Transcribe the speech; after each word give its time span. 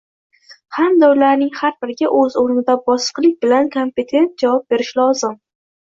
hamda 0.77 1.09
ularning 1.15 1.51
har 1.59 1.75
biriga 1.83 2.09
o‘z 2.21 2.39
o‘rnida 2.43 2.77
bosiqlik 2.89 3.37
bilan 3.45 3.69
kompetent 3.77 4.35
javob 4.47 4.67
berish 4.75 4.95
lozim. 5.03 5.37